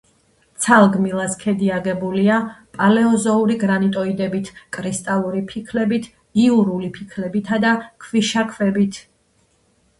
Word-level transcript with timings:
ცალგმილის 0.65 1.35
ქედი 1.43 1.67
აგებულია 1.75 2.37
პალეოზოური 2.79 3.59
გრანიტოიდებით, 3.65 4.51
კრისტალური 4.79 5.45
ფიქლებით, 5.55 6.11
იურული 6.47 6.93
ფიქლებითა 6.99 7.63
და 7.69 7.79
ქვიშაქვებით. 8.07 9.03